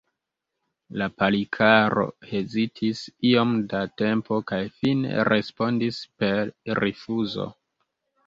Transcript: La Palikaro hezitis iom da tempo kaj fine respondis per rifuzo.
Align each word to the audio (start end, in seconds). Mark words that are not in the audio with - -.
La 0.99 1.07
Palikaro 1.21 2.05
hezitis 2.29 3.01
iom 3.33 3.53
da 3.73 3.81
tempo 4.03 4.39
kaj 4.53 4.61
fine 4.79 5.25
respondis 5.29 5.99
per 6.23 6.53
rifuzo. 6.83 7.47